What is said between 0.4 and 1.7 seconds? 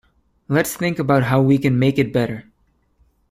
Let's think about how we